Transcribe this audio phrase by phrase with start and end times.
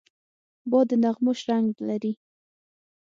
[0.69, 2.13] باد د نغمو شرنګ لري